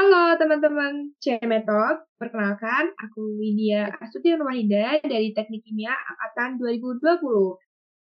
[0.00, 7.20] Halo teman-teman CMETOK, perkenalkan aku Widya Astuti Nurwahida dari Teknik Kimia Angkatan 2020.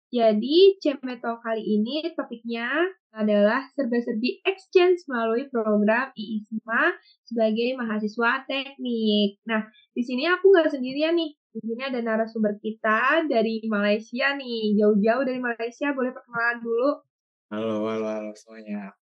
[0.07, 2.71] Jadi CMETOK kali ini topiknya
[3.12, 6.96] adalah serba-serbi exchange melalui program IISMA
[7.28, 9.43] sebagai mahasiswa teknik.
[9.43, 11.35] Nah, di sini aku nggak sendirian nih.
[11.52, 15.92] Di sini ada narasumber kita dari Malaysia nih, jauh-jauh dari Malaysia.
[15.92, 16.89] Boleh perkenalan dulu?
[17.52, 18.95] Halo, halo, halo semuanya.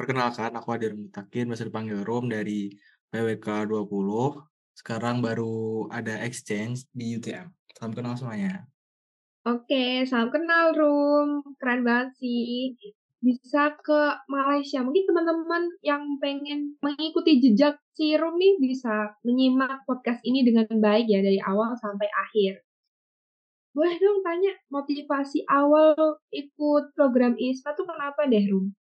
[0.00, 2.72] Perkenalkan, aku Adir Mutakin, biasa dipanggil Rom dari
[3.12, 4.32] PWK 20.
[4.72, 7.52] Sekarang baru ada exchange di UTM.
[7.76, 8.64] Salam kenal semuanya.
[9.44, 11.44] Oke, salam kenal Rum.
[11.60, 12.72] Keren banget sih.
[13.20, 14.80] Bisa ke Malaysia.
[14.80, 21.12] Mungkin teman-teman yang pengen mengikuti jejak si Rum nih bisa menyimak podcast ini dengan baik
[21.12, 22.64] ya dari awal sampai akhir.
[23.76, 25.92] Boleh dong tanya motivasi awal
[26.32, 28.72] ikut program ISPA tuh kenapa deh Rum?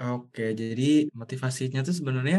[0.00, 0.82] Oke, jadi
[1.20, 2.38] motivasinya tuh sebenarnya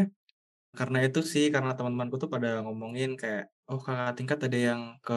[0.79, 5.13] karena itu sih, karena teman-temanku tuh pada ngomongin kayak, oh kakak tingkat ada yang ke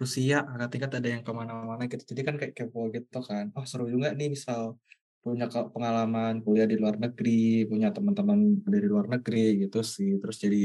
[0.00, 2.02] Rusia, kakak tingkat ada yang ke mana mana gitu.
[2.12, 3.44] Jadi kan kayak kepo gitu kan.
[3.56, 4.60] Oh seru juga nih misal
[5.24, 7.30] punya pengalaman kuliah di luar negeri,
[7.70, 8.38] punya teman-teman
[8.74, 10.10] dari luar negeri gitu sih.
[10.22, 10.58] Terus jadi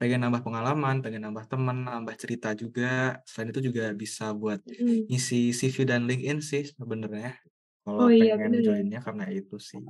[0.00, 2.86] pengen nambah pengalaman, pengen nambah teman, nambah cerita juga.
[3.28, 4.60] Selain itu juga bisa buat
[5.10, 7.30] ngisi CV dan LinkedIn sih sebenarnya.
[7.84, 8.76] Kalau Oh iya, pengen bener ya.
[8.76, 9.82] joinnya karena itu sih.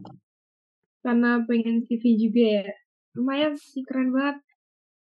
[1.00, 2.66] Karena pengen CV juga ya.
[3.16, 4.36] Lumayan sih, keren banget.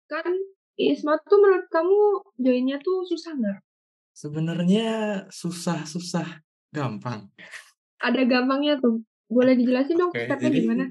[0.06, 0.32] Kan
[0.76, 1.98] ISMA tuh menurut kamu
[2.38, 3.58] joinnya tuh susah nggak?
[4.12, 4.88] Sebenarnya
[5.28, 6.40] susah-susah
[6.72, 7.28] gampang.
[8.00, 9.00] Ada gampangnya tuh.
[9.26, 10.84] Boleh dijelasin dong Oke, stepnya jadi gimana?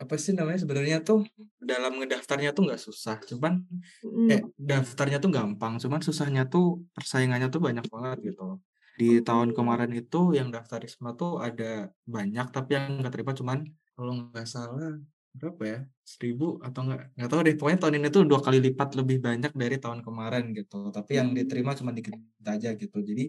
[0.00, 1.28] apa sih namanya sebenarnya tuh
[1.60, 3.68] dalam ngedaftarnya tuh nggak susah, cuman
[4.00, 4.26] Mhm.
[4.32, 8.64] kayak daftarnya tuh gampang, cuman susahnya tuh persaingannya tuh banyak banget gitu.
[8.96, 13.58] Di tahun kemarin itu yang daftar ISMA tuh ada banyak, tapi yang nggak terima cuman
[14.00, 14.96] kalau nggak salah
[15.38, 15.78] berapa ya?
[16.12, 17.54] 1000 atau nggak nggak tahu deh.
[17.60, 20.76] Pokoknya tahun ini tuh dua kali lipat lebih banyak dari tahun kemarin gitu.
[20.96, 21.36] Tapi yang Mmm.
[21.38, 22.16] diterima cuma dikit
[22.54, 22.98] aja gitu.
[23.10, 23.24] Jadi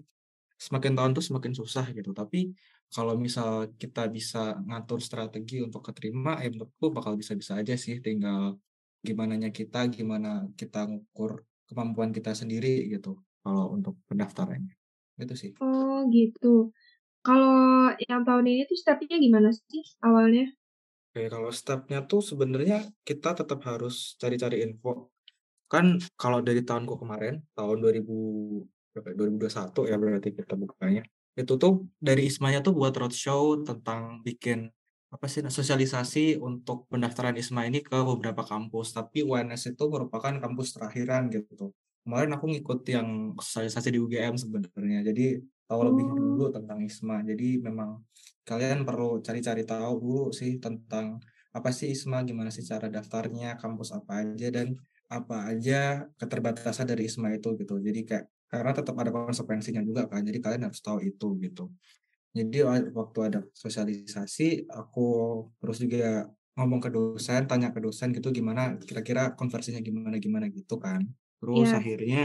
[0.66, 2.12] semakin tahun tuh semakin susah gitu.
[2.16, 2.54] Tapi
[2.96, 8.00] kalau misal kita bisa ngatur strategi untuk keterima, ya menurutku bakal bisa-bisa aja sih.
[8.06, 8.58] Tinggal
[9.08, 10.30] gimananya kita, gimana
[10.60, 14.76] kita ngukur kemampuan kita sendiri gitu kalau untuk pendaftarannya.
[15.22, 15.54] Itu sih.
[15.64, 16.48] Oh gitu.
[17.28, 17.56] Kalau
[18.10, 20.46] yang tahun ini tuh stepnya gimana sih awalnya?
[21.12, 25.12] Oke, kalau stepnya tuh sebenarnya kita tetap harus cari-cari info.
[25.68, 28.64] Kan kalau dari tahunku kemarin, tahun 2000
[28.96, 31.04] berapa ya, 2021 ya berarti kita bukanya.
[31.36, 34.72] Itu tuh dari ISMA-nya tuh buat roadshow tentang bikin
[35.12, 38.96] apa sih sosialisasi untuk pendaftaran ISMA ini ke beberapa kampus.
[38.96, 41.76] Tapi UNS itu merupakan kampus terakhiran gitu.
[42.08, 45.04] Kemarin aku ngikut yang sosialisasi di UGM sebenarnya.
[45.12, 46.52] Jadi tahu lebih dulu Oh.
[46.52, 47.24] tentang ISMA.
[47.24, 48.04] Jadi memang
[48.44, 51.24] kalian perlu cari-cari tahu dulu sih tentang
[51.56, 54.76] apa sih ISMA, gimana sih cara daftarnya, kampus apa aja dan
[55.08, 57.80] apa aja keterbatasan dari ISMA itu gitu.
[57.80, 60.24] Jadi kayak karena tetap ada konsekuensinya juga kan.
[60.28, 61.72] Jadi kalian harus tahu itu gitu.
[62.31, 62.64] Jadi
[62.96, 65.08] waktu ada sosialisasi aku
[65.60, 70.80] terus juga ngomong ke dosen, tanya ke dosen gitu gimana kira-kira konversinya gimana gimana gitu
[70.80, 71.04] kan.
[71.44, 71.80] Terus Iya.
[71.80, 72.24] akhirnya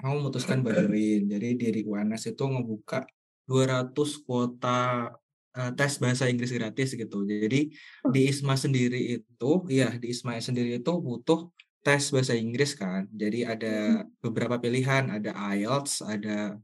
[0.00, 1.28] aku memutuskan buat join.
[1.28, 3.04] Jadi dari UNS itu ngebuka
[3.44, 3.92] 200
[4.24, 5.12] kuota
[5.56, 7.24] uh, tes bahasa Inggris gratis gitu.
[7.28, 7.72] Jadi
[8.08, 13.10] di ISMA sendiri itu, ya di ISMA sendiri itu butuh tes bahasa Inggris kan.
[13.12, 16.56] Jadi ada beberapa pilihan, ada IELTS, ada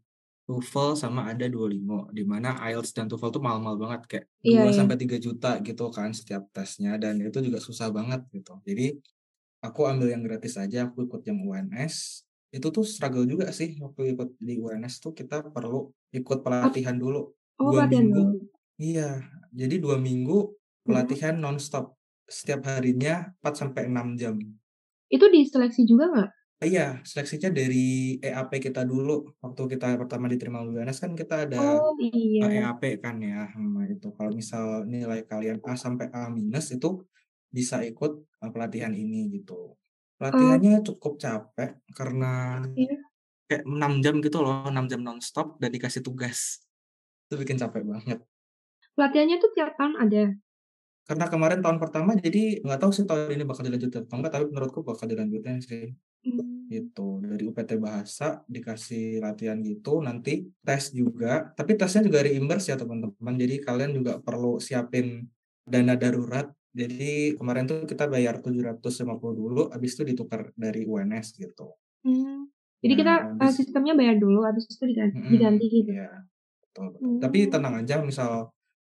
[0.49, 2.09] TOEFL sama ada Duolingo.
[2.15, 4.77] Di mana IELTS dan TOEFL tuh mahal-mahal banget kayak Iya, 2 iya.
[4.78, 8.56] sampai 3 juta gitu kan setiap tesnya dan itu juga susah banget gitu.
[8.65, 8.97] Jadi
[9.60, 12.25] aku ambil yang gratis aja, aku ikut yang UNS.
[12.48, 17.28] Itu tuh struggle juga sih waktu ikut di UNS tuh kita perlu ikut pelatihan dulu
[17.60, 18.22] Oh, 2 pelatihan minggu.
[18.22, 18.34] dulu.
[18.78, 19.10] Iya,
[19.50, 20.86] jadi 2 minggu Mhm.
[20.86, 21.98] pelatihan nonstop.
[22.28, 24.36] Setiap harinya 4 sampai 6 jam.
[25.09, 26.31] Itu diseleksi juga nggak?
[26.59, 29.30] Iya, seleksinya dari EAP kita dulu.
[29.38, 32.47] Waktu kita pertama diterima UNS kan kita ada Oh, iya.
[32.50, 33.47] EAP kan ya.
[33.54, 37.06] Nah, itu kalau misal nilai kalian A sampai A minus itu
[37.51, 39.78] bisa ikut uh, pelatihan ini gitu.
[40.18, 42.98] Pelatihannya cukup capek karena Iya.
[43.47, 46.59] kayak 6 jam gitu loh, 6 jam nonstop dan dikasih tugas.
[47.30, 48.18] Itu bikin capek banget.
[48.98, 50.22] Pelatihannya tuh tiap tahun ada?
[51.06, 54.44] Karena kemarin tahun pertama jadi nggak tahu sih tahun ini bakal dilanjutin atau enggak, tapi
[54.50, 55.94] menurutku bakal dilanjutin sih.
[56.26, 56.66] Mmm.
[56.68, 57.09] Gitu.
[57.24, 63.34] Dari UPT Bahasa dikasih latihan gitu, nanti tes juga, tapi tesnya juga reimburse ya teman-teman.
[63.38, 65.30] Jadi kalian juga perlu siapin
[65.65, 66.50] dana darurat.
[66.76, 71.72] Jadi kemarin tuh kita bayar 750 dulu, habis itu ditukar dari UNS gitu.
[72.06, 72.47] Mmm.
[72.82, 75.92] Jadi Nah, kita, eee, habis sistemnya bayar dulu, habis itu digan Mhm, diganti gitu?
[75.92, 76.04] iya.
[76.62, 77.12] Betul betul.
[77.22, 77.53] Tapi Oh.
[77.53, 78.30] tenang aja misal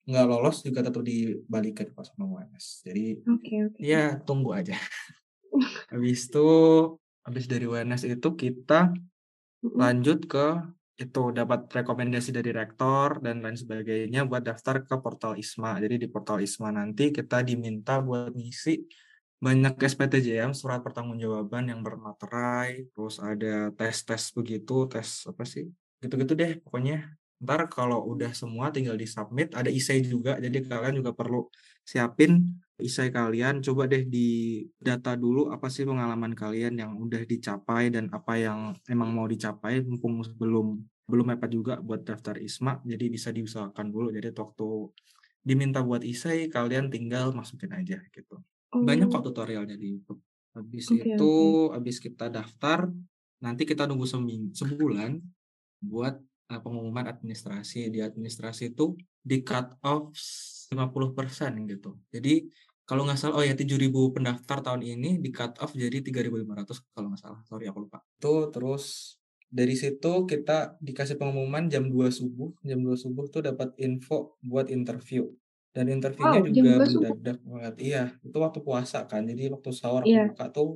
[0.08, 2.66] nggak lolos juga tetap dibalikin kok sama UNS.
[2.86, 3.88] Jadi Oke oke.
[3.90, 4.74] ya tunggu aja.
[5.92, 6.40] Habis itu,
[7.24, 8.92] habis dari UNS itu kita
[9.76, 10.44] lanjut ke
[10.98, 15.78] itu, dapat rekomendasi dari rektor dan lain sebagainya buat daftar ke portal ISMA.
[15.78, 18.82] Jadi di portal ISMA nanti kita diminta buat ngisi
[19.38, 25.70] banyak SPTJM, surat pertanggungjawaban yang bermaterai, terus ada tes-tes begitu, tes apa sih?
[26.02, 27.14] Gitu-gitu deh pokoknya.
[27.38, 31.46] Ntar kalau udah semua tinggal di-submit, ada essay juga, jadi kalian juga perlu
[31.86, 33.60] siapin essay kalian.
[33.66, 34.28] Coba deh di
[34.78, 38.60] data dulu apa sih pengalaman kalian yang udah dicapai dan apa yang
[38.90, 40.66] emang mau dicapai mumpung belum
[41.08, 44.12] belum mepet juga buat daftar ISMA, jadi bisa diusahakan dulu.
[44.12, 44.66] Jadi waktu
[45.44, 48.40] diminta buat essay, kalian tinggal masukin aja gitu.
[48.82, 49.28] Banyak kok Oh.
[49.28, 50.20] tutorialnya di YouTube.
[50.56, 51.58] Habis Oke itu, oke.
[51.72, 52.90] habis kita daftar,
[53.42, 55.20] nanti kita nunggu seming sebulan
[55.84, 56.18] buat,
[56.50, 57.90] eee, pengumuman administrasi.
[57.94, 60.12] Di administrasi itu di cut off
[60.72, 61.96] 50% gitu.
[62.12, 62.48] Jadi
[62.88, 67.12] kalau nggak salah oh ya 7.000 pendaftar tahun ini di cut off jadi 3.500 kalau
[67.12, 68.00] nggak salah, sorry aku lupa.
[68.16, 68.84] Itu terus
[69.48, 74.72] dari situ kita dikasih pengumuman jam 2 subuh, jam 2 subuh tuh dapat info buat
[74.72, 75.28] interview.
[75.76, 77.02] Dan interviewnya Wow, jam juga 2 subuh?
[77.12, 80.24] mendadak banget iya, itu waktu puasa kan, jadi waktu sahur aku Iya.
[80.32, 80.68] buka tuh,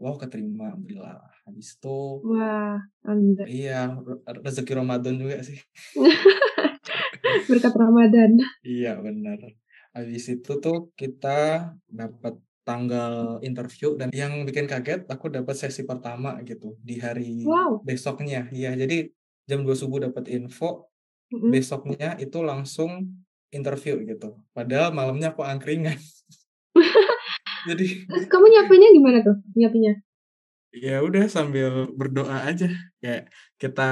[0.00, 1.20] wow keterima, alhamdulillah.
[1.46, 1.96] Habis itu
[2.26, 3.46] Wah, alhamdulillah.
[3.48, 5.58] iya, re rezeki Ramadan juga sih.
[7.48, 8.30] Berkat Ramadan.
[8.64, 9.61] Iya bener.
[9.94, 11.28] Habis itu tuh kita
[11.84, 17.84] dapat tanggal interview dan yang bikin kaget aku dapat sesi pertama gitu di hari Wow.
[17.84, 18.48] besoknya.
[18.48, 19.12] Iya, jadi
[19.44, 20.88] jam 2 subuh dapat info,
[21.28, 21.52] Mhm.
[21.52, 23.20] besoknya itu langsung
[23.52, 24.40] interview gitu.
[24.56, 25.96] Padahal malamnya aku angkringan.
[27.68, 29.94] Jadi Terus kamu nyiapinnya gimana tuh, nyiapinnya?
[30.72, 32.64] Ya udah sambil berdoa aja,
[33.04, 33.28] kayak
[33.60, 33.82] kita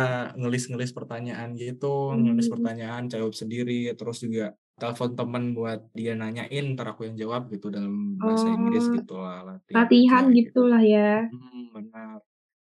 [0.41, 2.55] ngelis-ngelis pertanyaan gitu, nulis Mmm.
[2.55, 7.67] pertanyaan, jawab sendiri, terus juga telepon temen buat dia nanyain, entar aku yang jawab gitu
[7.77, 7.95] dalam
[8.27, 10.37] bahasa Inggris Oh, gitulah, latihan latihan gitu.
[10.37, 11.33] gitulah ya.
[11.33, 12.19] Mhm, benar.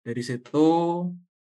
[0.05, 0.57] Dari situ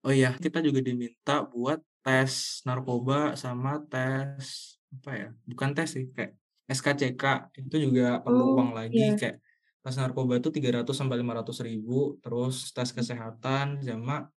[0.05, 6.05] oh iya kita juga diminta buat tes narkoba sama tes apa ya, bukan tes sih,
[6.15, 6.31] kayak
[6.71, 7.23] SKCK,
[7.61, 9.19] itu juga perlu Oh, uang lagi, iya.
[9.19, 9.37] kayak
[9.83, 13.07] tes narkoba itu 300 sampai 500.000, terus tes Mmm.
[13.07, 14.29] kesehatan sama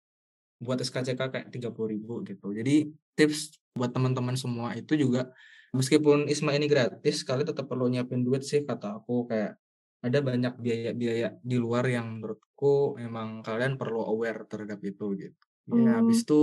[0.63, 2.51] buat SKCK kayak 30.000 gitu.
[2.55, 5.31] Jadi tips buat teman-teman semua itu juga
[5.75, 9.59] meskipun ISMA ini gratis, kalian tetap perlu nyiapin duit sih kata aku, kayak
[9.99, 15.37] ada banyak biaya-biaya di luar yang menurutku emang kalian perlu aware terhadap itu gitu.
[15.69, 16.00] Ya Oh.
[16.00, 16.43] habis itu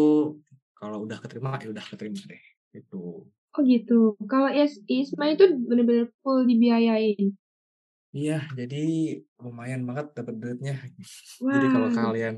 [0.76, 2.44] kalau udah keterima, ya udah keterima deh,
[2.76, 3.26] gitu.
[3.56, 4.20] Oh gitu.
[4.28, 7.32] Kalau is ISMA itu bener-bener full dibiayain?
[8.16, 8.84] Iya, jadi
[9.40, 10.76] lumayan banget dapat duitnya.
[11.56, 12.36] Jadi kalau kalian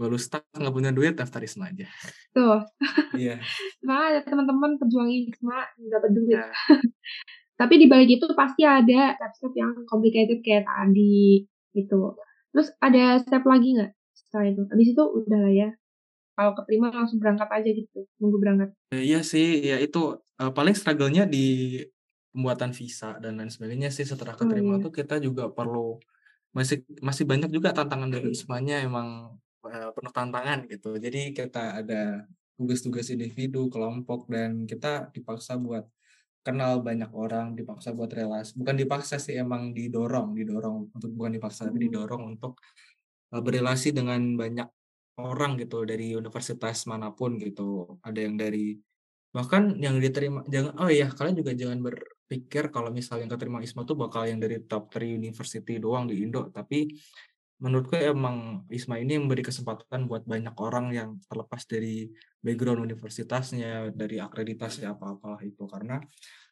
[0.00, 1.86] baru stuck nggak punya duit, daftar ISMA aja.
[2.34, 2.66] Tuh.
[3.14, 3.54] Iya.
[3.82, 5.58] Semangat ya teman-teman pejuang ISMA
[5.92, 6.40] dapat duit.
[6.40, 6.50] Nah.
[7.60, 11.46] Tapi di balik itu pasti ada step-step yang complicated kayak tadi,
[11.76, 12.18] gitu.
[12.54, 14.62] Terus ada step lagi nggak setelah itu?
[14.72, 15.68] Habis itu udah lah ya,
[16.38, 18.70] kalau keterima langsung berangkat aja gitu, nunggu berangkat?
[18.92, 19.98] Iya sih, ya itu,
[20.40, 21.38] eee, paling struggle-nya di
[22.34, 24.04] pembuatan visa dan lain sebagainya sih.
[24.06, 24.84] Setelah Oh keterima iya.
[24.84, 25.98] tuh kita juga perlu
[26.56, 29.43] masih masih banyak juga tantangan dari ISMA-nya emang, eee,
[29.96, 30.96] penuh tantangan gitu.
[30.98, 32.26] Jadi kita ada
[32.58, 35.84] tugas-tugas individu, kelompok, dan kita dipaksa buat
[36.46, 41.68] kenal banyak orang, dipaksa buat relas bukan dipaksa sih, emang didorong didorong untuk bukan dipaksa,
[41.68, 41.86] tapi Mmm.
[41.90, 42.60] didorong untuk,
[43.34, 44.68] eee, berrelasi dengan banyak
[45.20, 47.98] orang gitu dari universitas mana pun gitu.
[48.06, 48.74] Ada yang dari
[49.34, 53.98] bahkan yang diterima jangan oh iya, kalian juga jangan berpikir kalau misalnya keterima ISMA tuh
[53.98, 56.88] bakal yang dari top 3 university doang di Indo, tapi
[57.64, 62.12] menurutku emang ISMA ini memberi kesempatan buat banyak orang yang terlepas dari
[62.44, 65.64] background universitasnya, dari akreditasi apa-apalah itu.
[65.64, 65.96] Karena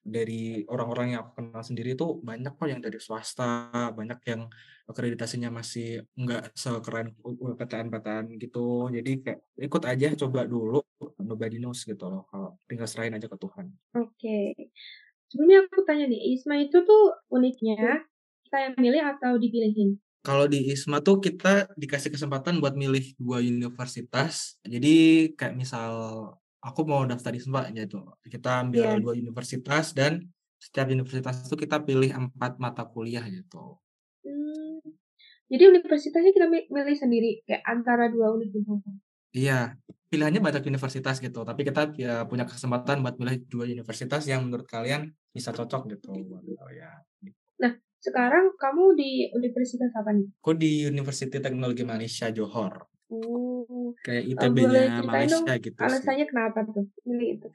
[0.00, 4.49] dari orang-orang yang aku kenal sendiri tuh banyak kok yang dari swasta, banyak yang
[4.88, 7.12] akreditasinya masih nggak sekeren
[7.61, 8.88] PTN-PTN gitu.
[8.88, 10.81] Jadi kayak ikut aja, coba dulu,
[11.21, 13.69] nobody knows gitu loh, kalau tinggal serahin aja ke Tuhan.
[14.00, 14.57] Oke.
[15.28, 18.04] Sebelumnya aku tanya nih, ISMA itu tuh uniknya
[18.49, 20.00] kita yang milih atau dipilihin?
[20.26, 24.55] Kalau di ISMA tuh kita dikasih kesempatan buat milih 2 universitas.
[24.62, 24.88] Jadi
[25.35, 25.91] kayak misal
[26.62, 29.02] aku mau daftar ISMA gitu, kita ambil Iya.
[29.02, 30.31] 2 universitas dan
[30.62, 33.83] setiap universitas itu kita pilih 4 mata kuliah gitu.
[34.25, 34.79] Mmm,
[35.52, 38.97] jadi universitasnya kita mi milih sendiri kayak antara 2 universitas?
[39.38, 39.52] Iya,
[40.12, 44.69] pilihannya banyak universitas gitu, tapi kita ya punya kesempatan buat milih 2 universitas yang menurut
[44.75, 45.00] kalian
[45.37, 47.41] bisa cocok gitu buat kalian, gitu.
[47.61, 47.73] Nah,
[48.07, 50.29] sekarang kamu di universitas apa nih?
[50.39, 52.73] Aku di University Teknologi Malaysia Johor.
[53.15, 54.25] Oh, Kayak
[54.61, 56.13] boleh ITB-nya ceritain dong Malaysia gitu sih.
[56.13, 57.49] alasannya kenapa tuh milih itu?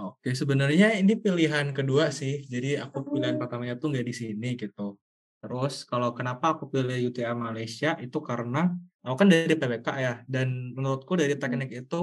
[0.00, 2.32] Oke, sebenarnya ini pilihan kedua sih.
[2.52, 3.40] Jadi aku pilihan Oh.
[3.40, 4.96] pertamanya tuh nggak di sini gitu.
[5.40, 8.58] Terus kalau kenapa aku pilih UTM Malaysia itu karena
[9.04, 11.40] aku kan dari PWK ya dan menurutku dari Mhm.
[11.40, 11.96] teknik itu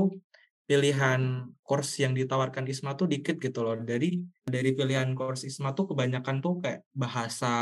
[0.67, 3.75] pilihan course yang ditawarkan ISMA tuh dikit gitu loh.
[3.79, 7.55] Dari dari pilihan course ISMA tuh kebanyakan tuh kayak bahasa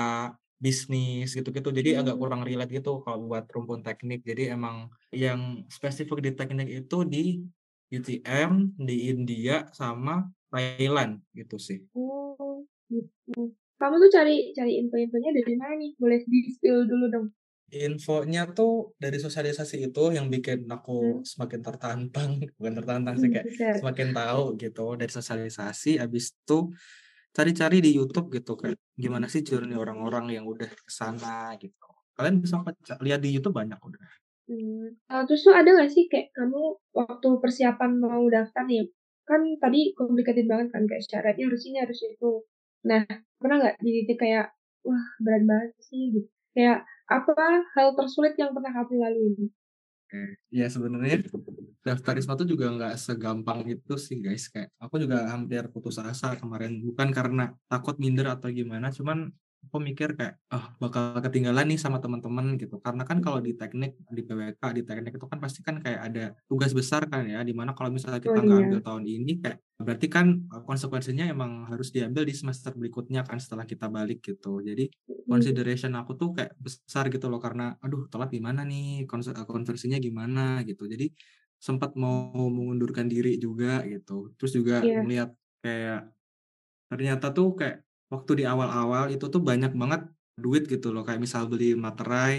[0.57, 1.69] bisnis gitu-gitu.
[1.69, 2.21] Jadi agak Mmm.
[2.21, 4.25] kurang relate gitu kalau buat rumpun teknik.
[4.25, 7.23] Jadi emang yang spesifik di teknik itu di
[7.93, 11.85] UTM, di India, sama Thailand gitu sih.
[11.93, 13.53] Oh, gitu.
[13.77, 15.91] Kamu tuh cari cari info-infonya dari mana nih?
[15.99, 17.27] Boleh di-spill dulu dong?
[17.73, 21.25] Infonya tuh dari sosialisasi itu yang bikin aku Mmm.
[21.25, 22.31] semakin tertantang,
[22.61, 23.81] bukan tertantang sih, Mmm, kayak buset.
[23.81, 26.53] semakin tahu gitu dari sosialisasi, habis itu
[27.37, 31.85] cari-cari di YouTube gitu, kayak gimana sih journey orang-orang yang udah ke sana gitu.
[32.17, 32.57] Kalian bisa
[33.05, 34.03] lihat di YouTube banyak udah.
[34.49, 36.61] Mmm, eee, terus tuh ada nggak sih kayak kamu
[36.99, 38.83] waktu persiapan mau daftar nih,
[39.29, 42.31] kan tadi complicated banget kan kayak syaratnya harus ini, harus itu.
[42.89, 43.01] Nah,
[43.41, 44.45] pernah nggak di titik kayak,
[44.85, 46.29] "Wah, berat banget sih," gitu.
[46.55, 47.35] Kayak apa
[47.75, 49.51] hal tersulit yang pernah kamu lalui?
[50.47, 51.27] Ya sebenarnya
[51.83, 56.33] daftar ISMA tuh juga nggak segampang itu sih guys, kayak aku juga hampir putus asa
[56.39, 59.29] kemarin, bukan karena takut minder atau gimana, cuman
[59.67, 62.77] aku mikir kayak, "Ah, bakal ketinggalan nih sama teman-teman," gitu.
[62.85, 66.23] Karena kan kalau di teknik, di PWK, di teknik itu kan pasti kan kayak ada
[66.49, 68.85] tugas besar kan ya, di mana kalau misalnya Oh, kita nggak ambil iya.
[68.85, 73.65] tahun ini kayak berarti kan, eee, konsekuensinya emang harus diambil di semester berikutnya kan setelah
[73.67, 74.61] kita balik gitu.
[74.63, 75.25] Jadi Mhm.
[75.29, 79.05] consideration aku tuh kayak besar gitu loh karena, "Aduh telat gimana nih?
[79.09, 80.85] Eee, konversinya gimana?" Gitu.
[80.87, 81.09] Jadi
[81.59, 84.33] sempat mau mengundurkan diri juga gitu.
[84.37, 85.01] Terus juga Iya.
[85.01, 85.33] ngelihat
[85.65, 86.13] kayak
[86.91, 90.01] ternyata tuh kayak waktu di awal-awal itu tuh banyak banget
[90.43, 92.33] duit gitu loh, kayak misal beli materai,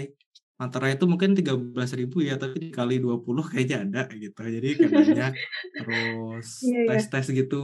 [0.61, 5.31] materai itu mungkin Rp13.000 ya, tapi dikali 20 kayaknya ada gitu, jadi banyak.
[5.77, 6.85] Terus Iya iya.
[6.87, 7.55] tes-tes gitu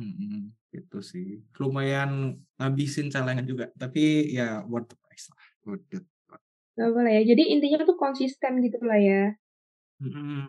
[0.00, 1.26] mhm, gitu sih.
[1.60, 2.10] Lumayan
[2.56, 4.00] ngabisin celengan juga, tapi
[4.36, 6.04] ya worth the price lah, worth it.
[6.76, 9.22] Nggak boleh ya, jadi intinya tuh konsisten gitulah ya?
[10.04, 10.40] Mhm,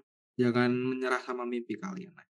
[0.42, 2.28] jangan menyerah sama mimpi kalian lah.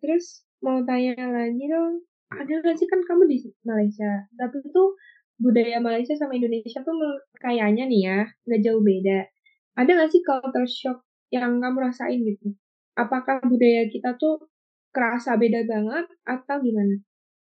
[0.00, 0.26] Terus
[0.64, 1.94] mau tanya lagi dong,
[2.30, 4.94] ada nggak sih kan kamu di Malaysia, tapi tuh
[5.40, 6.94] budaya Malaysia sama Indonesia tuh
[7.42, 9.26] kayaknya nih ya, nggak jauh beda.
[9.74, 10.98] Ada nggak sih culture shock
[11.34, 12.54] yang kamu rasain gitu?
[12.94, 14.50] Apakah budaya kita tuh
[14.94, 17.00] kerasa beda banget atau gimana?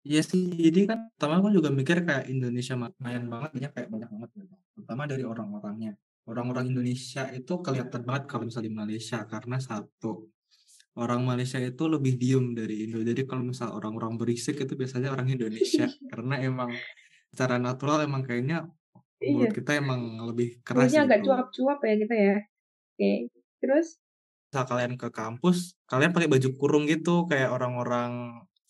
[0.05, 3.89] Iya sih, jadi kan pertama aku juga mikir kayak Indonesia ma mayan banget ya, kayak
[3.89, 5.97] banyak banget gitu, terutama dari orang-orangnya.
[6.29, 10.29] Orang-orang Indonesia itu kelihatan banget kalau misalnya di Malaysia, karena satu,
[11.01, 12.99] orang Malaysia itu lebih diem dari Indo.
[13.11, 16.71] Jadi kalau misal orang-orang berisik itu biasanya orang Indonesia, karena emang
[17.33, 18.57] secara natural emang kayaknya
[19.31, 19.55] mulut Iya.
[19.59, 21.23] kita emang lebih keras Mulutnya agak gitu.
[21.25, 22.37] cuap-cuap ya kita ya?
[22.95, 23.11] Oke,
[23.63, 23.89] terus?
[24.53, 25.59] Misal kalian ke kampus,
[25.91, 28.13] kalian pakai baju kurung gitu, kayak orang-orang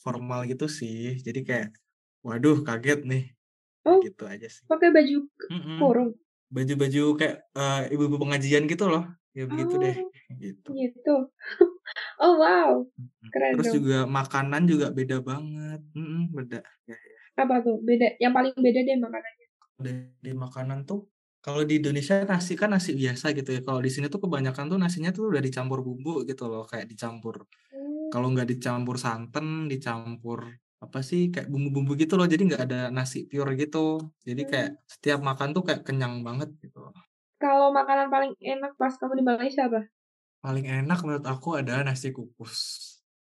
[0.02, 1.20] formal gitu sih.
[1.26, 1.68] Jadi kayak,
[2.26, 3.24] waduh kaget nih,
[3.90, 4.66] Oh, gitu aja sih.
[4.70, 6.10] pakai baju k Mhm, kurung?
[6.54, 9.04] baju-baju kayak, eee, ibu-ibu pengajian gitu loh,
[9.38, 10.12] ya begitu deh, Oh,
[10.42, 10.70] gitu.
[10.76, 11.10] gitu.
[12.22, 12.72] Oh wow,
[13.32, 13.76] keren terus dong.
[13.76, 17.20] juga makanan juga beda banget, mhm, beda, iya iya.
[17.42, 19.46] Apa tuh beda yang paling beda deh makanannya?
[19.78, 21.10] Dari makanan tuh,
[21.42, 24.78] kalau di Indonesia nasi kan nasi biasa gitu ya, kalau di sini tuh kebanyakan tuh
[24.78, 28.14] nasinya tuh udah dicampur bumbu gitu loh, kayak dicampur Mmm.
[28.14, 30.40] kalau nggak dicampur santen, dicampur
[30.84, 33.98] apa sih, kayak bumbu-bumbu gitu loh, jadi nggak ada nasi pure gitu.
[34.28, 34.84] Jadi kayak Mmm.
[34.88, 36.94] setiap makan tuh kayak kenyang banget gitu loh.
[37.44, 39.80] Kalau makanan paling enak pas kamu di Malaysia apa?
[40.44, 42.56] Paling enak menurut aku adalah nasi kukus.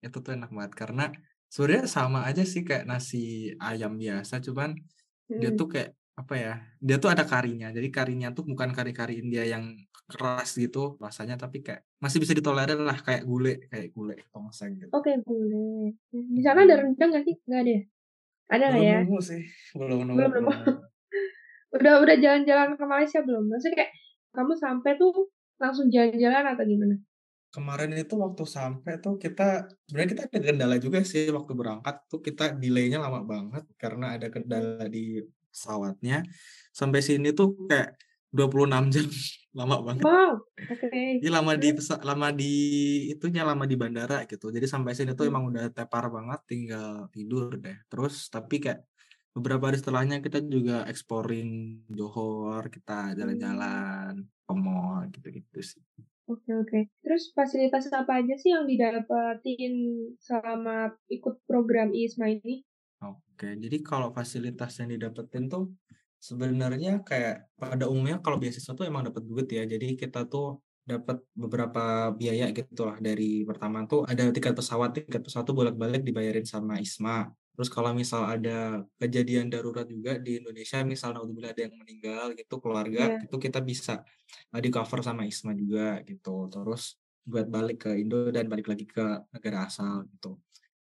[0.06, 1.04] Itu tuh enak banget karena
[1.52, 3.18] sebenarnya sama aja sih kayak nasi
[3.60, 4.70] ayam biasa, cuman
[5.40, 5.58] dia Mhm.
[5.60, 5.90] tuh kayak
[6.22, 6.54] apa ya,
[6.88, 7.68] dia tuh ada karinya.
[7.78, 9.66] Jadi karinya tuh bukan kari-kari India yang
[10.12, 14.96] keras gitu rasanya, tapi kayak masih bisa ditolerir lah kayak gulai kayak gulai tongseng gitu.
[14.96, 15.96] Oke, gulai.
[16.12, 16.84] Mmm, di sana ada Mhm.
[16.84, 17.36] rendang nggak sih?
[17.48, 17.82] Nggak ada ya?
[18.56, 18.96] Ada Belum ya?
[18.96, 19.42] nemu sih,
[19.78, 20.52] belum nemu Belum nemu.
[20.52, 20.91] belum nemu.
[21.72, 23.48] Udah udah jalan-jalan ke Malaysia belum?
[23.48, 23.94] Maksudnya kayak
[24.36, 26.96] kamu sampai tuh langsung jalan-jalan atau gimana?
[27.52, 32.24] Kemarin itu waktu sampai tuh kita sebenarnya kita ada kendala juga sih waktu berangkat tuh
[32.24, 35.20] kita delay-nya lama banget karena ada kendala di
[35.52, 36.24] pesawatnya.
[36.72, 38.00] Sampai sini tuh kayak
[38.32, 39.08] 26 jam,
[39.60, 40.08] lama banget.
[40.08, 40.88] Wow, oke.
[41.20, 41.70] Iya lama di
[42.08, 42.52] lama di
[43.12, 44.48] itunya, lama di bandara gitu.
[44.56, 45.32] Jadi sampai sini tuh Mhm.
[45.32, 47.76] emang udah tepar banget, tinggal tidur deh.
[47.92, 48.80] Terus tapi kayak
[49.32, 53.18] beberapa hari setelahnya kita juga exploring Johor, kita Mmm.
[53.18, 55.84] jalan-jalan ke mall gitu-gitu sih.
[56.32, 56.80] Oke oke.
[57.04, 59.74] Terus fasilitas apa aja sih yang didapetin
[60.22, 62.64] selama ikut program ISMA ini?
[63.02, 65.74] Oke, jadi kalau fasilitas yang didapetin tuh
[66.22, 69.66] sebenarnya kayak pada umumnya kalau beasiswa tuh emang dapat duit ya.
[69.66, 75.46] Jadi kita tuh dapat beberapa biaya gitulah dari pertama tuh ada tiket pesawat, tiket pesawat
[75.50, 77.34] tuh bolak-balik dibayarin sama ISMA.
[77.62, 82.58] Terus kalau misal ada kejadian darurat juga di Indonesia, misal naudzubillah ada yang meninggal gitu,
[82.58, 83.30] keluarga, Iya.
[83.30, 84.02] itu kita bisa
[84.50, 86.50] uh, di-cover sama ISMA juga gitu.
[86.50, 90.42] Terus buat balik ke Indo dan balik lagi ke negara asal gitu.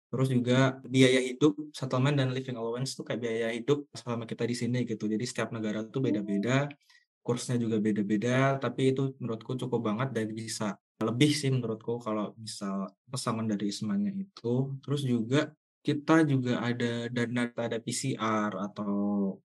[0.10, 4.58] Terus juga biaya hidup, settlement dan living allowance tuh kayak biaya hidup selama kita di
[4.58, 5.06] sini gitu.
[5.06, 6.74] Jadi setiap negara tuh beda-beda,
[7.22, 10.74] kursnya juga beda-beda, tapi itu menurutku cukup banget dan bisa
[11.06, 14.74] lebih sih menurutku kalau misal pesangon dari ISMA-nya itu.
[14.82, 15.54] Terus juga
[15.84, 18.94] kita juga ada dana ada PCR atau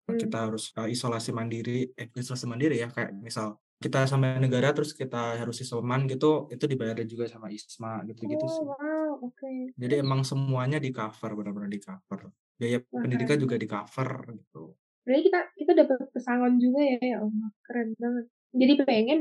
[0.08, 0.16] Hmm.
[0.16, 4.90] kita harus uh, isolasi mandiri, eh isolasi mandiri ya kayak misal kita sampai negara terus
[4.90, 8.64] kita harus isoman gitu, itu dibayarin juga sama ISMA gitu-gitu Oh, sih.
[8.64, 9.52] wow, oke.
[9.74, 12.32] Jadi emang semuanya di-cover, benar-benar di-cover.
[12.58, 13.62] Biaya Wah, pendidikan juga banget.
[13.70, 14.62] di-cover gitu.
[15.06, 18.24] Berarti kita kita dapat pesangon juga ya, ya Allah, keren banget.
[18.50, 19.18] Jadi pengen,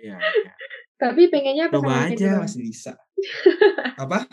[0.00, 0.52] Iya, iya.
[1.02, 2.42] tapi pengennya Coba pesangonnya aja doang.
[2.46, 2.92] masih bisa.
[3.98, 4.24] Apa?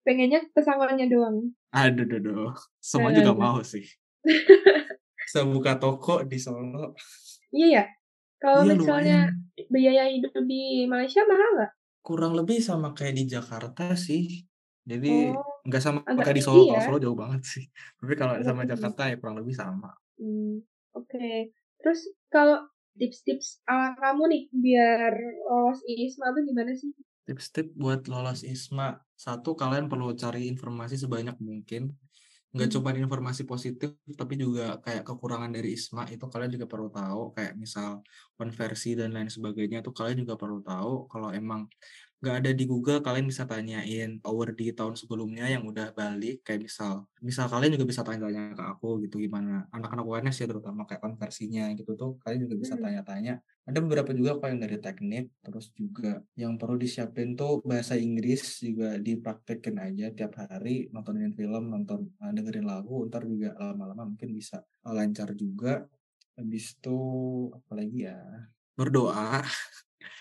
[0.00, 1.52] Pengennya pesangonnya doang.
[1.70, 2.52] Aduh, duh, duh.
[2.80, 3.84] Semua Nggak, juga mau sih.
[5.26, 6.96] Bisa buka toko di Solo.
[7.54, 7.84] Iya ya?
[8.40, 9.68] Kalau Iya misalnya lumayan.
[9.68, 11.72] biaya hidup di Malaysia mahal nggak?
[12.00, 14.48] Kurang lebih sama kayak di Jakarta sih.
[14.88, 16.86] Jadi Oh, nggak sama agak kayak di Solo, kalau ya?
[16.88, 17.64] Solo jauh banget sih.
[18.00, 18.72] Tapi kalau sama tinggi.
[18.74, 19.92] Jakarta ya kurang lebih sama.
[20.16, 20.64] Hmm,
[20.96, 21.52] oke.
[21.78, 22.00] Terus
[22.32, 22.64] kalau
[22.96, 25.12] tips-tips ala kamu nih biar
[25.46, 26.90] lolos ISMA tuh gimana sih?
[27.28, 28.98] Tips-tips buat lolos ISMA.
[29.24, 31.82] Satu, kalian perlu cari informasi sebanyak mungkin.
[32.54, 32.74] Nggak Hmm.
[32.80, 37.20] cuma informasi positif, tapi juga kayak kekurangan dari ISMA itu kalian juga perlu tahu.
[37.36, 37.90] Kayak misal
[38.38, 40.92] konversi dan lain sebagainya itu kalian juga perlu tahu.
[41.12, 41.68] Kalau emang
[42.20, 46.44] nggak ada di Google, kalian bisa tanyain power di tahun sebelumnya yang udah balik.
[46.44, 46.92] Kayak misal,
[47.24, 49.64] misal kalian juga bisa tanya-tanya ke aku gitu gimana.
[49.72, 52.84] Anak-anak UNS ya terutama kayak konversinya gitu tuh, kalian juga bisa Hmm.
[52.84, 53.40] tanya-tanya.
[53.64, 58.60] Ada beberapa juga kok yang dari teknik, terus juga yang perlu disiapin tuh bahasa Inggris
[58.60, 64.36] juga dipraktekin aja tiap hari, nontonin film, nonton uh, dengerin lagu, ntar juga lama-lama mungkin
[64.36, 65.88] bisa uh, lancar juga.
[66.36, 66.98] Habis itu
[67.52, 68.20] apalagi ya?
[68.76, 69.44] Berdoa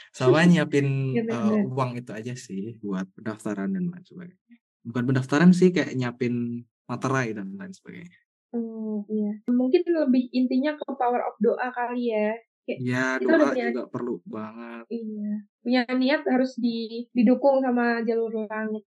[0.10, 4.58] sama nyiapin Iya uh, uang itu aja sih buat pendaftaran dan lain sebagainya.
[4.84, 8.20] Bukan pendaftaran sih kayak nyiapin materai dan lain sebagainya.
[8.50, 9.38] Oh, iya.
[9.46, 12.34] Mungkin lebih intinya ke power of doa kali ya.
[12.70, 14.86] Ya udah doa punya juga perlu banget.
[14.94, 15.32] iya,
[15.66, 18.86] punya niat harus di, didukung sama jalur langit.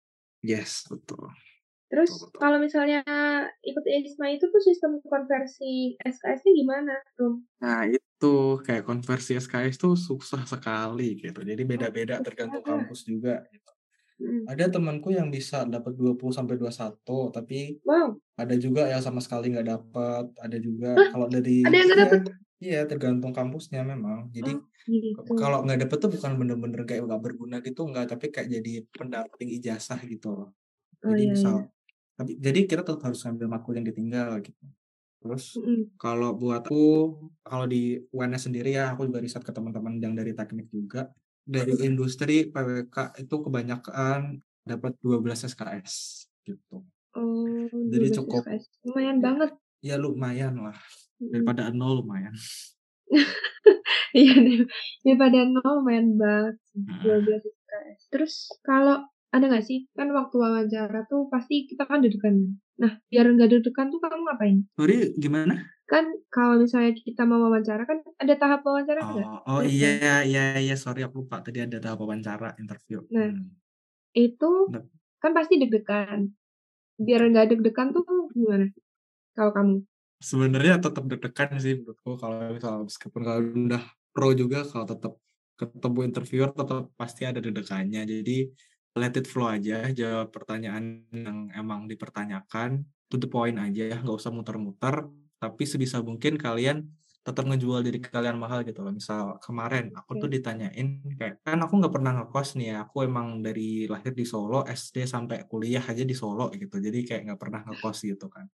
[0.47, 1.27] Yes, betul.
[1.95, 2.11] Terus
[2.43, 3.07] kalau misalnya
[3.63, 7.47] ikut ISMA itu tuh sistem konversi SKS-nya gimana, Rum?
[7.63, 8.35] Nah itu
[8.67, 11.39] kayak konversi SKS tuh susah sekali gitu.
[11.47, 13.47] Jadi Oh, beda-beda tergantung kampus juga.
[13.47, 13.71] Gitu.
[14.19, 14.43] Hmm.
[14.51, 18.19] Ada temanku yang bisa dapat 20 sampai 21, tapi Wow.
[18.35, 20.25] ada juga yang sama sekali nggak dapat.
[20.43, 21.09] Ada juga Hah?
[21.15, 22.19] kalau dari Ada yang nggak iya,
[22.59, 24.35] iya tergantung kampusnya memang.
[24.35, 25.33] Jadi Oh, gitu.
[25.39, 29.51] kalau nggak dapet tuh bukan bener-bener kayak nggak berguna gitu, nggak, tapi kayak jadi pendamping
[29.57, 30.49] ijazah gitu loh.
[31.05, 31.33] Oh Jadi iya iya.
[31.33, 31.55] misal,
[32.15, 34.65] tapi jadi kita tetap harus ngambil matkul yang ditinggal gitu.
[35.25, 35.97] Terus Mm-mm.
[35.97, 40.37] kalau buat aku, kalau di UNS sendiri ya, aku juga riset ke teman-teman yang dari
[40.37, 41.09] teknik juga.
[41.45, 46.85] Dari industri PWK itu kebanyakan dapat 12 SKS gitu.
[47.17, 48.65] Oh, Jadi 12 cukup SKS.
[48.85, 49.51] Lumayan ya, banget.
[49.81, 50.79] ya lumayan lah.
[51.21, 52.35] Daripada nol lumayan.
[54.15, 54.63] Iya.
[55.03, 56.79] Daripada nol lumayan banget sih.
[56.87, 57.43] Heeh.
[57.43, 58.01] 12 SKS.
[58.13, 59.03] Terus kalau
[59.35, 62.55] ada nggak sih kan waktu wawancara tuh pasti kita kan deg-degan.
[62.79, 64.57] Nah, biar nggak deg-degan tuh kamu ngapain?
[64.79, 65.67] Sorry, gimana?
[65.91, 69.03] Kan kalau misalnya kita mau wawancara kan ada tahap wawancara?
[69.03, 69.71] Oh, oh Ingat kan?
[69.75, 73.03] iya, iya, iya, sorry aku lupa tadi ada tahap wawancara interview.
[73.11, 73.51] Nah, Hmm.
[74.15, 74.51] itu
[75.19, 76.31] kan pasti deg-degan.
[76.95, 78.71] Biar nggak deg-degan tuh gimana?
[79.35, 79.75] Kalau kamu?
[80.23, 83.83] Sebenarnya tetap deg-degan sih menurutku kalau misal meskipun kalau udah
[84.15, 85.13] pro juga kalau tetap
[85.59, 88.07] ketemu interviewer tetap pasti ada deg-degannya.
[88.07, 88.37] Jadi
[88.99, 94.17] let it flow aja, jawab pertanyaan yang emang dipertanyakan, to the point aja ya, nggak
[94.21, 95.11] usah muter-muter.
[95.43, 96.89] Tapi sebisa mungkin kalian
[97.25, 98.93] tetap ngejual diri kalian mahal gitu loh.
[98.93, 100.37] Misal kemarin aku tuh Oke.
[100.41, 102.77] ditanyain kayak kan aku nggak pernah ngekos nih ya.
[102.89, 106.77] Aku emang dari lahir di Solo, SD sampai kuliah aja di Solo gitu.
[106.81, 108.47] Jadi kayak nggak pernah ngekos gitu kan.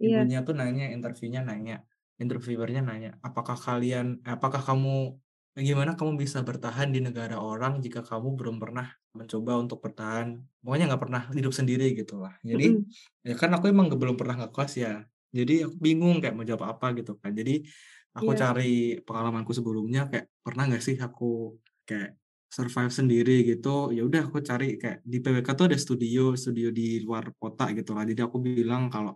[0.00, 0.24] Iya.
[0.24, 1.84] Ibunya tuh nanya, interviewnya nanya,
[2.20, 5.16] interviewernya nanya, apakah kalian, eh, apakah kamu,
[5.58, 10.84] gimana kamu bisa bertahan di negara orang jika kamu belum pernah mencoba untuk bertahan, pokoknya
[10.94, 12.34] nggak pernah hidup sendiri gitu lah.
[12.46, 13.26] Jadi Mm-mm.
[13.26, 15.02] ya kan aku emang belum pernah ngekos ya,
[15.34, 17.34] jadi aku bingung kayak mau jawab apa gitu kan.
[17.34, 17.66] Jadi
[18.14, 18.38] aku Iya.
[18.42, 22.14] cari pengalamanku sebelumnya kayak pernah nggak sih aku kayak
[22.50, 26.98] survive sendiri gitu ya udah aku cari kayak di PWK tuh ada studio studio di
[26.98, 29.14] luar kota gitu lah jadi aku bilang kalau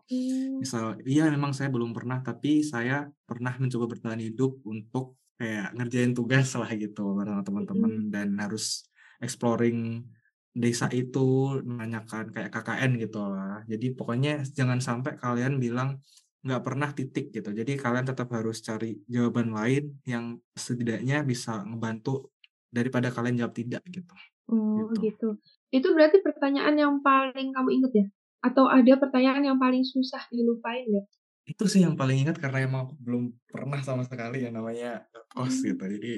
[0.62, 6.12] misal iya memang saya belum pernah tapi saya pernah mencoba bertahan hidup untuk kayak ngerjain
[6.14, 8.12] tugas lah gitu bareng teman-teman Mm-mm.
[8.14, 8.86] dan harus
[9.18, 10.06] exploring
[10.54, 13.66] desa itu menanyakan kayak KKN gitu lah.
[13.66, 15.98] Jadi pokoknya jangan sampai kalian bilang
[16.46, 17.50] nggak pernah titik gitu.
[17.50, 22.30] Jadi kalian tetap harus cari jawaban lain yang setidaknya bisa ngebantu
[22.70, 24.14] daripada kalian jawab tidak gitu.
[24.46, 25.10] Oh Gitu.
[25.10, 25.28] gitu.
[25.74, 28.06] Itu berarti pertanyaan yang paling kamu inget ya?
[28.44, 31.02] Atau ada pertanyaan yang paling susah dilupain ya?
[31.44, 35.61] Itu sih yang paling ingat karena emang aku belum pernah sama sekali yang namanya kos
[35.61, 35.64] Hmm.
[35.72, 35.85] gitu.
[35.96, 36.12] Jadi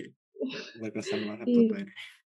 [0.78, 1.58] berkesan banget Iya.
[1.66, 1.86] tuh.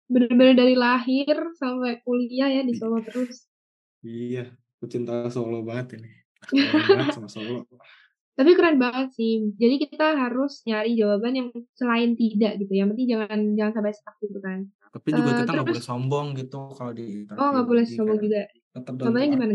[0.08, 3.44] Bener-bener dari lahir sampai kuliah ya di Solo terus.
[4.00, 6.08] Iya, aku cinta Solo banget ini.
[7.04, 7.68] Banget sama Solo.
[8.38, 9.50] Tapi keren banget sih.
[9.58, 12.70] Jadi kita harus nyari jawaban yang selain tidak gitu.
[12.72, 14.58] Yang penting jangan jangan sampai stuck gitu kan.
[14.94, 18.40] Tapi juga Eh, kita nggak boleh sombong gitu kalau di oh nggak boleh sombong juga.
[18.72, 19.54] tetap Contohnya gimana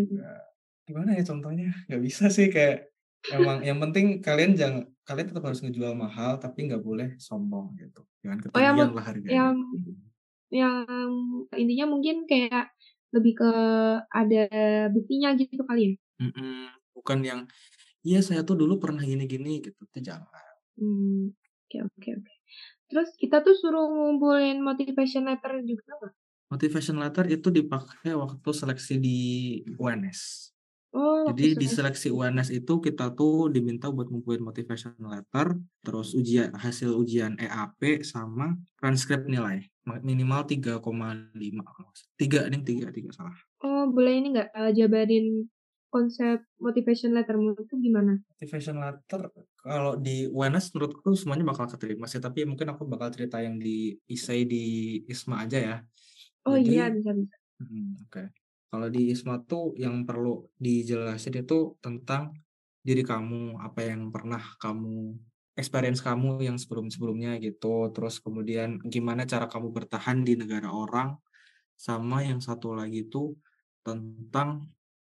[0.83, 1.69] Gimana ya contohnya?
[1.87, 2.92] Nggak bisa sih kayak
[3.31, 8.03] emang yang penting kalian jangan kalian tetap harus ngejual mahal tapi nggak boleh sombong gitu.
[8.23, 9.31] Jangan Oh yang ketinggian lah harganya.
[9.33, 9.55] yang
[10.53, 11.11] yang
[11.55, 12.71] intinya mungkin kayak
[13.13, 13.51] lebih ke
[14.09, 14.43] ada
[14.89, 15.91] buktinya gitu kali ya.
[16.23, 16.69] Mm-mm.
[16.93, 17.39] Bukan yang
[18.03, 19.81] iya saya tuh dulu pernah gini-gini gitu.
[19.87, 20.29] Itu jangan.
[20.77, 21.33] Hmm,
[21.67, 22.33] oke oke oke.
[22.89, 26.13] Terus kita tuh suruh ngumpulin motivation letter juga nggak?
[26.53, 29.19] Motivation letter itu dipakai waktu seleksi di
[29.81, 30.52] UNS.
[30.93, 32.13] Oh, Jadi di seleksi.
[32.13, 38.53] UNS itu kita tuh diminta buat ngumpulin motivation letter, terus ujian hasil ujian EAP sama
[38.77, 42.13] transkrip nilai Ma- minimal 3,5 kalau nggak salah.
[42.21, 43.33] tiga nih tiga tiga salah.
[43.65, 45.25] Oh, boleh ini nggak eh, jabarin
[45.89, 48.21] konsep motivation lettermu itu gimana?
[48.37, 49.21] Motivation letter
[49.65, 53.97] kalau di UNS menurutku semuanya bakal keterima sih, tapi mungkin aku bakal cerita yang di
[54.05, 54.61] isai di
[55.09, 55.75] ISMA aja ya.
[56.45, 57.35] Oh iya Jadi bisa bisa.
[57.63, 58.42] Hmm, oke.
[58.73, 62.33] Kalau di ISMA tuh yang perlu dijelasin itu tentang
[62.81, 65.13] diri kamu, apa yang pernah kamu
[65.53, 67.93] experience kamu yang sebelum-sebelumnya gitu.
[67.93, 71.13] Terus kemudian gimana cara kamu bertahan di negara orang.
[71.77, 73.37] Sama yang satu lagi itu
[73.85, 74.65] tentang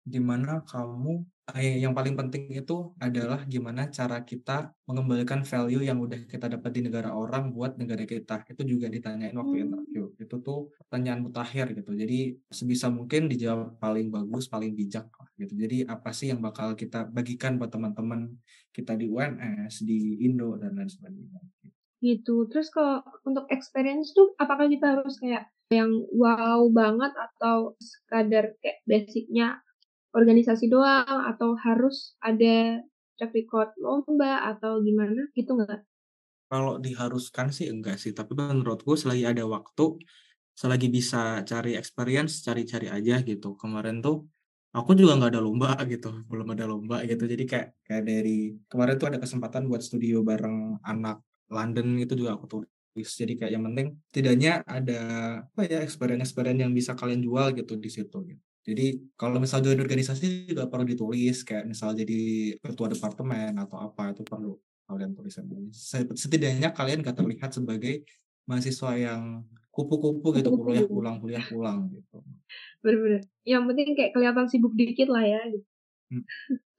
[0.08, 6.46] gimana kamu yang paling penting itu adalah gimana cara kita mengembalikan value yang udah kita
[6.52, 8.46] dapat di negara orang buat negara kita.
[8.46, 9.66] Itu juga ditanyain waktu Hmm.
[9.66, 10.04] interview.
[10.22, 11.92] Itu tuh pertanyaan mutakhir gitu.
[11.96, 15.54] Jadi sebisa mungkin dijawab paling bagus, paling bijak lah gitu.
[15.56, 18.38] Jadi apa sih yang bakal kita bagikan buat teman-teman
[18.70, 21.42] kita di UNS, di Indo dan lain sebagainya.
[22.00, 22.48] Gitu.
[22.48, 28.82] Terus kalau untuk experience tuh apakah kita harus kayak yang wow banget atau sekadar kayak
[28.90, 29.62] basicnya
[30.16, 32.82] organisasi doang atau harus ada
[33.20, 35.84] track record lomba atau gimana gitu nggak?
[36.50, 40.02] Kalau diharuskan sih enggak sih, tapi menurutku selagi ada waktu,
[40.58, 43.54] selagi bisa cari experience, cari-cari aja gitu.
[43.54, 44.26] Kemarin tuh
[44.74, 47.24] aku juga nggak ada lomba gitu, belum ada lomba gitu.
[47.30, 51.22] Jadi kayak kayak dari kemarin tuh ada kesempatan buat studio bareng anak
[51.54, 53.10] London itu juga aku tulis.
[53.14, 55.00] Jadi kayak yang penting setidaknya ada
[55.46, 58.49] apa ya experience-experience yang bisa kalian jual gitu di situ gitu.
[58.70, 64.14] Jadi kalau misal join organisasi juga perlu ditulis kayak misal jadi ketua departemen atau apa
[64.14, 64.54] itu perlu
[64.90, 65.70] kalian dulu.
[66.18, 68.06] Setidaknya kalian gak terlihat sebagai
[68.50, 72.18] mahasiswa yang kupu-kupu gitu Kupu-kupu kuliah pulang kuliah pulang gitu.
[72.82, 73.22] Bener-bener.
[73.46, 75.42] Yang penting kayak kelihatan sibuk dikit lah ya.
[75.46, 75.66] Gitu.
[76.10, 76.26] Hmm.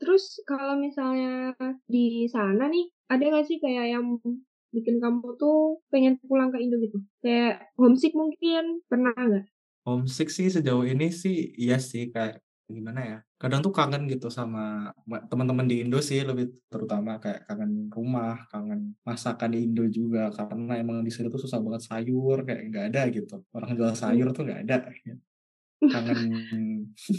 [0.03, 1.55] Terus kalau misalnya
[1.87, 4.19] di sana nih ada nggak sih kayak yang
[4.75, 6.99] bikin kamu tuh pengen pulang ke Indo gitu?
[7.23, 9.47] Kayak homesick mungkin pernah nggak?
[9.87, 12.41] Homesick sih sejauh ini sih iya sih kayak
[12.71, 17.49] gimana ya kadang tuh kangen gitu sama ma- teman-teman di Indo sih lebih terutama kayak
[17.51, 22.47] kangen rumah kangen masakan di Indo juga karena emang di sini tuh susah banget sayur
[22.47, 23.43] kayak nggak ada gitu.
[23.51, 24.77] Orang jual sayur tuh nggak ada.
[25.83, 26.21] Kangen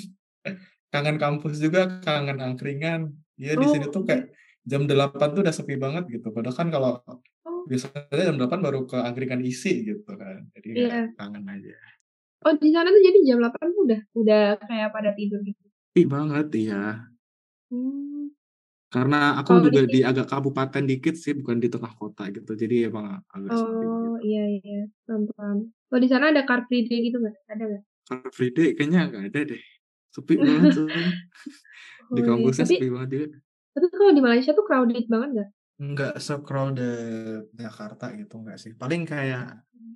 [0.93, 3.11] kangen kampus juga kangen angkringan.
[3.35, 4.29] Ya di sini Oh, tuh kayak
[4.61, 6.29] jam 8 tuh udah sepi banget gitu.
[6.31, 7.01] Padahal kan kalau
[7.41, 10.45] Oh, biasanya jam 8 baru ke angkringan isi gitu kan.
[10.53, 11.09] Jadi iya.
[11.09, 11.75] kayak kangen aja
[12.45, 15.63] Oh di sana tuh jadi jam 8 tuh udah udah kayak pada tidur gitu.
[15.89, 16.75] sepi banget iya
[17.71, 18.27] Hmm.
[18.93, 22.51] Karena aku di juga sini, di agak kabupaten dikit sih, bukan di tengah kota gitu.
[22.61, 24.05] Jadi emang agak sepi gitu.
[24.05, 25.57] oh iya iya, paham paham.
[25.91, 27.35] Oh di sana ada car free day gitu nggak?
[27.51, 27.83] Ada nggak?
[28.07, 29.63] Car Free Day kayaknya nggak ada deh.
[30.15, 31.09] Sepi banget soalnya.
[32.15, 33.27] Di Oh iya, kampusnya tapi sepi banget juga.
[33.75, 35.49] tapi kalau di Malaysia tuh crowded banget nggak?
[35.81, 38.71] Nggak se-crowded Jakarta gitu, nggak sih.
[38.81, 39.41] Paling kayak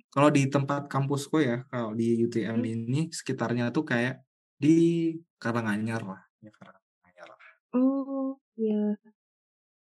[0.08, 2.66] kalau di tempat kampusku ya, kalau di UTM Hmm.
[2.66, 4.22] ini sekitarnya tuh kayak
[4.56, 6.20] di Karanganyar lah.
[6.40, 7.40] Ya, Karanganyar lah.
[7.72, 8.96] Oh iya,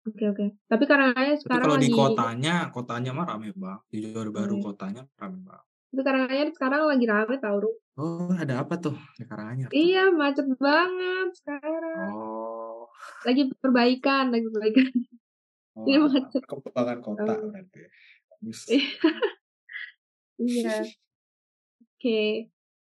[0.03, 0.45] oke oke.
[0.65, 3.81] Tapi karena Tapi sekarang kalau di lagi, kotanya, kotanya mah rame banget.
[3.87, 4.63] Di Johor oh Baru iya.
[4.63, 5.65] kotanya rame banget.
[5.85, 7.71] Tapi karena sekarang lagi rame tau Ru.
[7.95, 9.75] Oh, ada apa tuh di Karanganyar tuh?
[9.77, 12.09] Iya macet banget sekarang.
[12.11, 12.91] Oh,
[13.23, 14.85] Lagi perbaikan, lagi perbaikan.
[15.85, 16.41] Ini wah, macet.
[16.43, 17.51] perkembangan kota Oh.
[17.51, 17.79] berarti.
[18.41, 18.59] Bagus.
[20.39, 20.83] Iya.
[21.95, 22.51] Oke.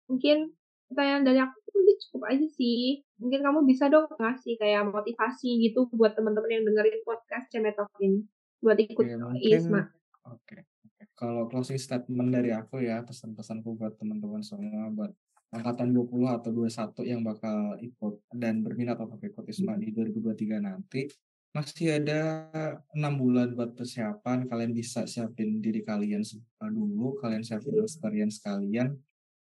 [0.07, 0.55] mungkin
[0.87, 3.03] pertanyaan dari aku mungkin cukup aja sih.
[3.19, 8.23] Mungkin kamu bisa dong ngasih kayak motivasi gitu buat teman-teman yang dengerin podcast Cemetalk ini
[8.63, 9.81] buat ikut Oke, mungkin ISMA.
[10.25, 11.03] oke oke.
[11.17, 15.11] Kalau closing statement dari aku ya, pesan-pesanku buat teman-teman semua, buat
[15.53, 21.07] angkatan 20 atau 21 yang bakal ikut dan berminat untuk ikut ISMA di 2023 nanti,
[21.55, 22.47] masih ada
[22.95, 24.47] enam bulan buat persiapan.
[24.47, 26.23] Kalian bisa siapin diri kalian
[26.71, 28.97] dulu, kalian siapin experience kalian,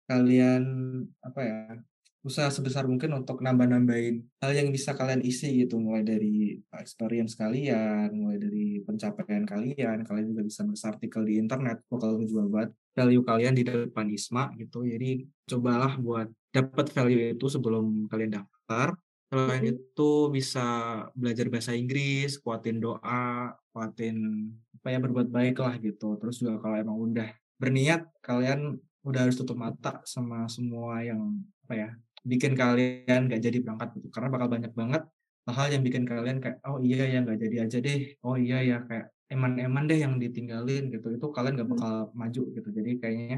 [0.10, 0.64] kalian
[1.22, 1.60] apa ya
[2.26, 8.10] usaha sebesar mungkin untuk nambah-nambahin hal yang bisa kalian isi gitu mulai dari experience kalian
[8.18, 13.22] mulai dari pencapaian kalian kalian juga bisa nulis artikel di internet bakal menjual buat value
[13.22, 14.90] kalian di depan ISMA gitu.
[14.90, 18.98] Jadi cobalah buat dapat value itu sebelum kalian daftar
[19.32, 19.72] selain Mhm.
[19.74, 20.66] itu bisa
[21.18, 24.18] belajar bahasa Inggris kuatin doa kuatin
[24.82, 26.16] apa ya berbuat baik lah gitu.
[26.22, 27.30] Terus juga kalau emang udah
[27.62, 31.90] berniat kalian udah harus tutup mata sama semua yang apa ya
[32.26, 34.08] bikin kalian nggak jadi berangkat gitu.
[34.14, 35.04] Karena bakal banyak banget
[35.50, 38.00] hal-hal yang bikin kalian kayak oh iya ya nggak jadi aja deh.
[38.26, 41.08] Oh iya ya kayak eman-eman deh yang ditinggalin gitu.
[41.18, 41.76] Itu kalian nggak Hmm.
[41.78, 42.70] bakal maju gitu.
[42.74, 43.38] Jadi kayaknya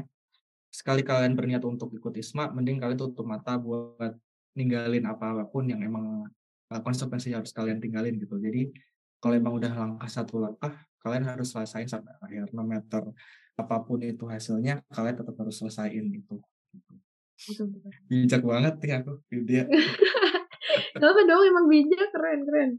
[0.72, 4.16] sekali kalian berniat untuk ikut ISMA mending kalian tutup mata buat
[4.58, 6.26] ninggalin apa pun yang emang
[6.68, 8.66] uh, konsekuensi harus kalian tinggalin gitu jadi
[9.18, 13.06] kalau emang udah langkah satu langkah kalian harus selesain sampai akhir no matter
[13.54, 16.42] apa pun itu hasilnya kalian tetap harus selesaiin gitu
[17.38, 17.90] Betul, betul.
[18.10, 19.12] bijak banget nih aku
[19.46, 19.64] dia
[20.94, 22.70] Gak apa dong, emang bijak, keren, keren.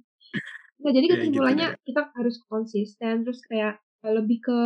[0.79, 1.79] Nah, jadi Ya, gitu kesimpulannya deh.
[1.83, 4.59] kita harus konsisten, terus kayak lebih ke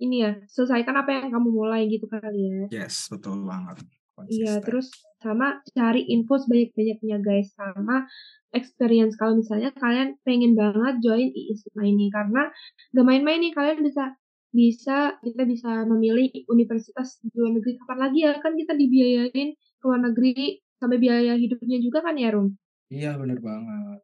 [0.00, 2.84] ini ya, selesaikan apa yang kamu mulai gitu kali ya.
[2.84, 3.84] yes betul banget
[4.28, 8.08] Iya, terus sama cari info sebanyak-banyaknya guys, sama
[8.56, 9.14] experience.
[9.20, 12.48] Kalau misalnya kalian pengen banget join IISMA ini karena
[12.96, 14.16] gak main-main nih kalian bisa
[14.50, 17.78] bisa kita bisa memilih universitas di luar negeri.
[17.78, 18.32] Kapan lagi ya?
[18.42, 22.56] Kan kita dibiayain ke luar negeri sampai biaya hidupnya juga kan ya Rum?
[22.90, 24.00] iya bener banget.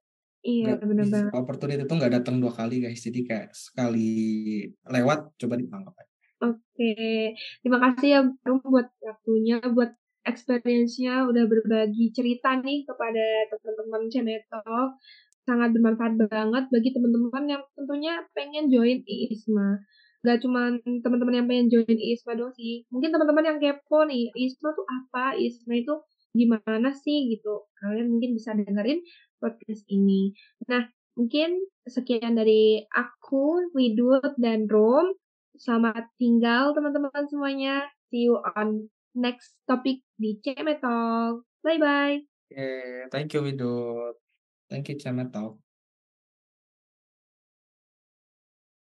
[0.47, 1.33] Iya Nggak, bener banget.
[1.35, 3.03] opportunity itu nggak datang dua kali guys.
[3.03, 4.15] Jadi kayak sekali
[4.87, 6.15] lewat coba ditangkap aja.
[6.37, 6.93] Oke,
[7.65, 9.91] terima kasih ya Rum buat waktunya, buat
[10.27, 14.99] experience-nya udah berbagi cerita nih kepada teman-teman Cemetalk.
[15.47, 19.79] Sangat bermanfaat banget bagi teman-teman yang tentunya pengen join IISMA.
[20.27, 22.83] Gak cuma teman-teman yang pengen join IISMA doang sih.
[22.91, 25.39] Mungkin teman-teman yang kepo nih, IISMA tuh apa?
[25.39, 25.95] IISMA itu
[26.35, 27.71] gimana sih gitu.
[27.79, 29.01] Kalian mungkin bisa dengerin
[29.39, 30.35] podcast ini.
[30.67, 35.15] Nah, mungkin sekian dari aku, Widut, dan Rom.
[35.57, 37.87] Selamat tinggal teman-teman semuanya.
[38.11, 41.43] See you on next topic di Cemetalk.
[41.65, 42.23] Bye-bye.
[42.47, 44.15] Oke, thank you Widut
[44.71, 45.59] thank you Cemetalk